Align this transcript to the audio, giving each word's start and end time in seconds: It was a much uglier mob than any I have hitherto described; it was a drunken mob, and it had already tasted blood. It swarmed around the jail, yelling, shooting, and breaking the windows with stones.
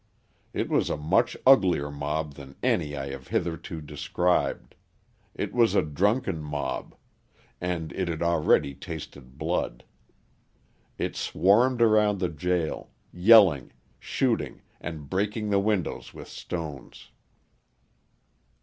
It 0.51 0.67
was 0.67 0.89
a 0.89 0.97
much 0.97 1.37
uglier 1.45 1.91
mob 1.91 2.33
than 2.33 2.55
any 2.63 2.95
I 2.97 3.11
have 3.11 3.27
hitherto 3.27 3.81
described; 3.81 4.73
it 5.35 5.53
was 5.53 5.75
a 5.75 5.83
drunken 5.83 6.41
mob, 6.41 6.95
and 7.61 7.91
it 7.93 8.07
had 8.07 8.23
already 8.23 8.73
tasted 8.73 9.37
blood. 9.37 9.83
It 10.97 11.15
swarmed 11.15 11.83
around 11.83 12.19
the 12.19 12.29
jail, 12.29 12.89
yelling, 13.13 13.73
shooting, 13.99 14.63
and 14.79 15.07
breaking 15.07 15.51
the 15.51 15.59
windows 15.59 16.15
with 16.15 16.27
stones. 16.29 17.11